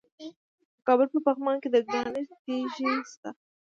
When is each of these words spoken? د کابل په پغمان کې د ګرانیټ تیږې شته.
د 0.19 0.21
کابل 0.87 1.07
په 1.13 1.19
پغمان 1.25 1.57
کې 1.61 1.69
د 1.71 1.77
ګرانیټ 1.91 2.29
تیږې 2.43 2.91
شته. 3.11 3.29